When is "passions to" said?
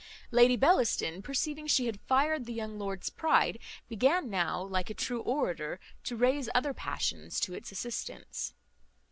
6.73-7.53